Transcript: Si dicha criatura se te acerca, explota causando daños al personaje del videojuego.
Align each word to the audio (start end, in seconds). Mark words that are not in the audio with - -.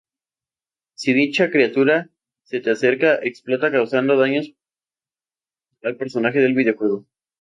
Si 0.95 1.13
dicha 1.13 1.51
criatura 1.51 2.09
se 2.45 2.59
te 2.59 2.71
acerca, 2.71 3.17
explota 3.21 3.71
causando 3.71 4.17
daños 4.17 4.51
al 5.83 5.95
personaje 5.95 6.39
del 6.39 6.55
videojuego. 6.55 7.05